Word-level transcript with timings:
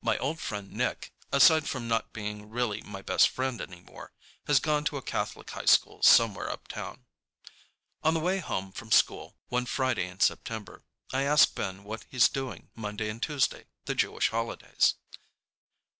My 0.00 0.16
old 0.18 0.38
friend 0.38 0.70
Nick, 0.70 1.12
aside 1.32 1.68
from 1.68 1.88
not 1.88 2.06
really 2.14 2.80
being 2.82 2.88
my 2.88 3.02
best 3.02 3.28
friend 3.28 3.60
anymore, 3.60 4.12
has 4.46 4.60
gone 4.60 4.84
to 4.84 4.96
a 4.96 5.02
Catholic 5.02 5.50
high 5.50 5.64
school 5.64 6.04
somewhere 6.04 6.48
uptown. 6.48 7.04
On 8.04 8.14
the 8.14 8.20
way 8.20 8.38
home 8.38 8.70
from 8.70 8.92
school 8.92 9.34
one 9.48 9.66
Friday 9.66 10.06
in 10.06 10.20
September, 10.20 10.84
I 11.12 11.22
ask 11.24 11.52
Ben 11.56 11.82
what 11.82 12.04
he's 12.08 12.28
doing 12.28 12.70
Monday 12.76 13.08
and 13.08 13.20
Tuesday, 13.20 13.66
the 13.86 13.96
Jewish 13.96 14.28
holidays. 14.28 14.94